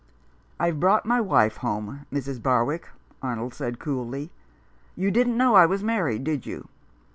"I've 0.59 0.79
brought 0.79 1.05
my 1.05 1.21
wife 1.21 1.57
home, 1.57 2.07
Mrs. 2.11 2.41
Barwick," 2.41 2.87
Arnold 3.21 3.53
said 3.53 3.77
coolly." 3.77 4.31
You 4.95 5.11
didn't 5.11 5.37
know 5.37 5.53
I 5.53 5.67
was 5.67 5.83
married, 5.83 6.23
did 6.23 6.43
you 6.47 6.69